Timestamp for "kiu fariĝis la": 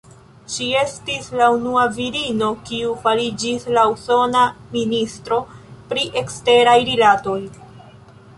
2.69-3.83